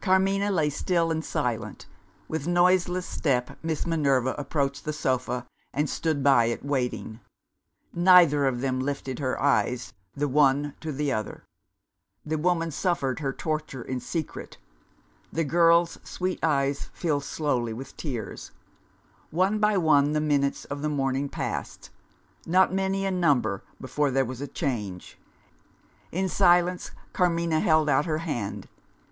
[0.00, 1.86] Carmina lay still and silent.
[2.26, 7.20] With noiseless step, Miss Minerva approached the sofa, and stood by it, waiting.
[7.94, 11.44] Neither of them lifted her eyes, the one to the other.
[12.26, 14.58] The woman suffered her torture in secret.
[15.32, 18.50] The girl's sweet eyes filled slowly with tears.
[19.30, 21.90] One by one the minutes of the morning passed
[22.44, 25.20] not many in number, before there was a change.
[26.10, 28.66] In silence, Carmina held out her hand.